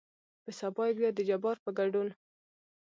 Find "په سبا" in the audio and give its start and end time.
0.43-0.83